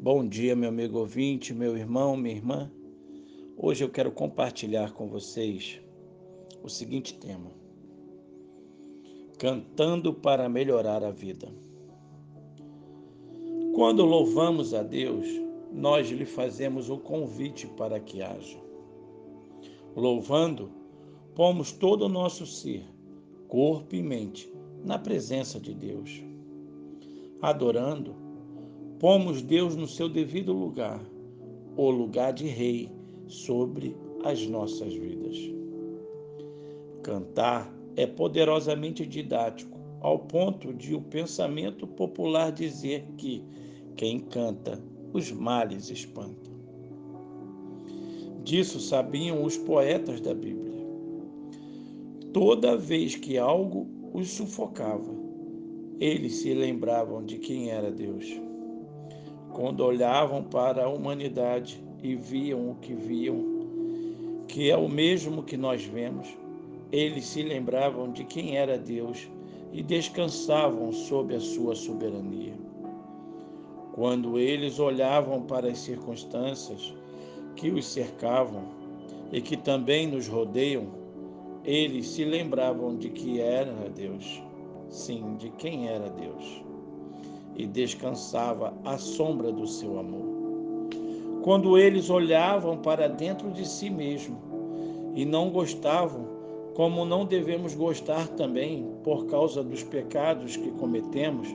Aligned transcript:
Bom 0.00 0.28
dia, 0.28 0.54
meu 0.54 0.68
amigo 0.68 1.00
ouvinte, 1.00 1.52
meu 1.52 1.76
irmão, 1.76 2.16
minha 2.16 2.36
irmã. 2.36 2.70
Hoje 3.56 3.82
eu 3.82 3.90
quero 3.90 4.12
compartilhar 4.12 4.92
com 4.92 5.08
vocês 5.08 5.80
o 6.62 6.68
seguinte 6.68 7.18
tema: 7.18 7.50
Cantando 9.40 10.14
para 10.14 10.48
melhorar 10.48 11.02
a 11.02 11.10
vida. 11.10 11.52
Quando 13.74 14.04
louvamos 14.04 14.72
a 14.72 14.84
Deus, 14.84 15.26
nós 15.72 16.08
lhe 16.08 16.24
fazemos 16.24 16.88
o 16.88 16.98
convite 16.98 17.66
para 17.66 17.98
que 17.98 18.22
haja. 18.22 18.60
Louvando, 19.96 20.70
pomos 21.34 21.72
todo 21.72 22.02
o 22.02 22.08
nosso 22.08 22.46
ser, 22.46 22.84
corpo 23.48 23.96
e 23.96 24.02
mente, 24.02 24.48
na 24.84 24.96
presença 24.96 25.58
de 25.58 25.74
Deus. 25.74 26.22
Adorando, 27.42 28.27
pomos 28.98 29.42
Deus 29.42 29.76
no 29.76 29.86
seu 29.86 30.08
devido 30.08 30.52
lugar, 30.52 31.00
o 31.76 31.90
lugar 31.90 32.32
de 32.32 32.46
rei 32.48 32.90
sobre 33.28 33.96
as 34.24 34.44
nossas 34.46 34.92
vidas. 34.92 35.36
Cantar 37.02 37.72
é 37.96 38.06
poderosamente 38.06 39.06
didático, 39.06 39.78
ao 40.00 40.18
ponto 40.18 40.72
de 40.72 40.94
o 40.94 41.00
pensamento 41.00 41.86
popular 41.86 42.50
dizer 42.50 43.04
que 43.16 43.44
quem 43.96 44.20
canta 44.20 44.82
os 45.12 45.30
males 45.30 45.90
espanta. 45.90 46.50
Disso 48.42 48.80
sabiam 48.80 49.44
os 49.44 49.56
poetas 49.56 50.20
da 50.20 50.34
Bíblia. 50.34 50.78
Toda 52.32 52.76
vez 52.76 53.14
que 53.14 53.38
algo 53.38 53.86
os 54.12 54.30
sufocava, 54.30 55.14
eles 56.00 56.36
se 56.36 56.54
lembravam 56.54 57.24
de 57.24 57.38
quem 57.38 57.70
era 57.70 57.90
Deus. 57.90 58.47
Quando 59.58 59.80
olhavam 59.80 60.44
para 60.44 60.84
a 60.84 60.88
humanidade 60.88 61.82
e 62.00 62.14
viam 62.14 62.70
o 62.70 62.76
que 62.76 62.94
viam, 62.94 63.44
que 64.46 64.70
é 64.70 64.76
o 64.76 64.88
mesmo 64.88 65.42
que 65.42 65.56
nós 65.56 65.82
vemos, 65.82 66.28
eles 66.92 67.24
se 67.24 67.42
lembravam 67.42 68.12
de 68.12 68.22
quem 68.22 68.56
era 68.56 68.78
Deus 68.78 69.28
e 69.72 69.82
descansavam 69.82 70.92
sob 70.92 71.34
a 71.34 71.40
sua 71.40 71.74
soberania. 71.74 72.54
Quando 73.94 74.38
eles 74.38 74.78
olhavam 74.78 75.42
para 75.42 75.66
as 75.66 75.78
circunstâncias 75.78 76.94
que 77.56 77.68
os 77.68 77.84
cercavam 77.84 78.62
e 79.32 79.40
que 79.40 79.56
também 79.56 80.06
nos 80.06 80.28
rodeiam, 80.28 80.86
eles 81.64 82.06
se 82.06 82.24
lembravam 82.24 82.96
de 82.96 83.10
que 83.10 83.40
era 83.40 83.90
Deus, 83.90 84.40
sim, 84.88 85.34
de 85.36 85.50
quem 85.50 85.88
era 85.88 86.08
Deus, 86.10 86.67
e 87.58 87.66
descansava 87.66 88.72
à 88.84 88.96
sombra 88.96 89.52
do 89.52 89.66
seu 89.66 89.98
amor. 89.98 90.26
Quando 91.42 91.76
eles 91.76 92.08
olhavam 92.08 92.78
para 92.78 93.08
dentro 93.08 93.50
de 93.50 93.66
si 93.68 93.90
mesmo 93.90 94.38
e 95.14 95.24
não 95.24 95.50
gostavam, 95.50 96.26
como 96.74 97.04
não 97.04 97.24
devemos 97.24 97.74
gostar 97.74 98.28
também 98.28 98.86
por 99.02 99.26
causa 99.26 99.64
dos 99.64 99.82
pecados 99.82 100.56
que 100.56 100.70
cometemos, 100.70 101.48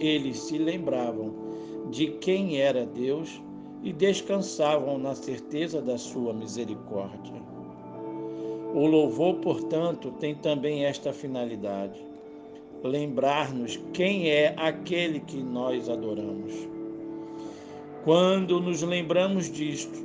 eles 0.00 0.40
se 0.40 0.58
lembravam 0.58 1.32
de 1.90 2.08
quem 2.08 2.58
era 2.58 2.84
Deus 2.84 3.40
e 3.82 3.92
descansavam 3.92 4.98
na 4.98 5.14
certeza 5.14 5.80
da 5.80 5.96
sua 5.96 6.32
misericórdia. 6.32 7.40
O 8.74 8.86
louvor, 8.86 9.36
portanto, 9.36 10.12
tem 10.18 10.34
também 10.34 10.84
esta 10.84 11.12
finalidade: 11.12 12.04
lembrar-nos 12.82 13.78
quem 13.92 14.30
é 14.30 14.54
aquele 14.56 15.20
que 15.20 15.36
nós 15.36 15.88
adoramos. 15.88 16.52
Quando 18.04 18.60
nos 18.60 18.82
lembramos 18.82 19.50
disto, 19.50 19.98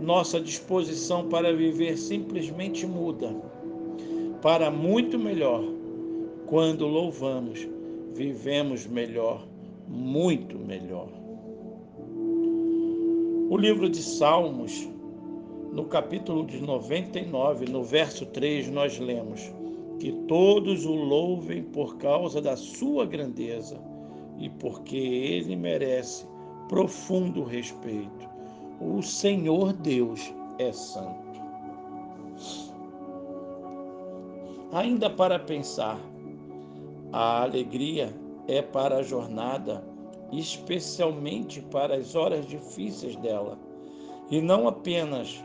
nossa 0.00 0.40
disposição 0.40 1.28
para 1.28 1.54
viver 1.54 1.96
simplesmente 1.96 2.86
muda 2.86 3.34
para 4.44 4.70
muito 4.70 5.18
melhor. 5.18 5.64
Quando 6.46 6.86
louvamos, 6.86 7.66
vivemos 8.12 8.86
melhor 8.86 9.46
muito 9.88 10.58
melhor. 10.58 11.08
O 13.48 13.56
livro 13.56 13.88
de 13.88 14.02
Salmos, 14.02 14.86
no 15.72 15.84
capítulo 15.84 16.44
de 16.44 16.60
99, 16.60 17.66
no 17.66 17.82
verso 17.82 18.26
3, 18.26 18.68
nós 18.68 18.98
lemos: 18.98 19.50
Que 19.98 20.12
todos 20.26 20.84
o 20.84 20.94
louvem 20.94 21.62
por 21.62 21.96
causa 21.96 22.40
da 22.40 22.56
sua 22.56 23.06
grandeza 23.06 23.80
e 24.38 24.48
porque 24.48 24.96
ele 24.96 25.56
merece 25.56 26.26
profundo 26.68 27.44
respeito. 27.44 28.28
O 28.80 29.02
Senhor 29.02 29.72
Deus 29.72 30.32
é 30.58 30.72
santo. 30.72 31.24
Ainda 34.72 35.08
para 35.08 35.38
pensar, 35.38 36.00
a 37.12 37.42
alegria 37.42 38.12
é 38.48 38.60
para 38.60 38.96
a 38.96 39.02
jornada, 39.02 39.84
especialmente 40.32 41.60
para 41.62 41.94
as 41.94 42.16
horas 42.16 42.44
difíceis 42.46 43.14
dela, 43.16 43.56
e 44.30 44.40
não 44.40 44.66
apenas 44.66 45.44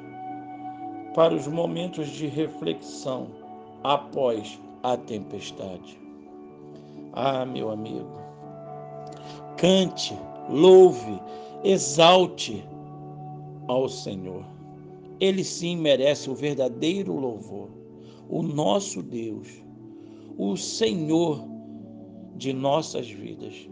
para 1.14 1.34
os 1.34 1.48
momentos 1.48 2.08
de 2.08 2.26
reflexão 2.26 3.28
após 3.84 4.60
a 4.84 4.98
tempestade. 4.98 6.00
Ah, 7.14 7.46
meu 7.46 7.70
amigo, 7.70 8.12
cante, 9.58 10.18
louve, 10.50 11.20
exalte 11.64 12.64
ao 13.68 13.90
Senhor. 13.90 14.46
Ele 15.20 15.44
sim 15.44 15.78
merece 15.78 16.30
o 16.30 16.36
verdadeiro 16.36 17.14
louvor. 17.14 17.70
O 18.30 18.44
nosso 18.44 19.02
Deus, 19.02 19.48
o 20.38 20.56
Senhor 20.56 21.44
de 22.36 22.54
nossas 22.54 23.10
vidas. 23.10 23.70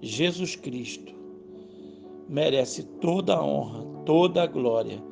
Jesus 0.00 0.56
Cristo 0.56 1.14
merece 2.28 2.84
toda 3.00 3.34
a 3.34 3.44
honra, 3.44 3.84
toda 4.04 4.42
a 4.42 4.46
glória, 4.46 5.02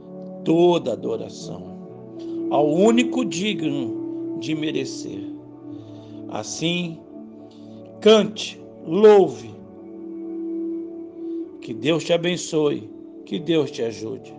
toda 0.44 0.90
a 0.90 0.94
adoração, 0.94 2.48
ao 2.50 2.70
único 2.70 3.24
digno 3.24 4.03
de 4.38 4.54
merecer. 4.54 5.22
Assim, 6.28 7.00
cante, 8.00 8.60
louve. 8.86 9.54
Que 11.60 11.72
Deus 11.72 12.04
te 12.04 12.12
abençoe, 12.12 12.90
que 13.24 13.38
Deus 13.38 13.70
te 13.70 13.82
ajude. 13.82 14.34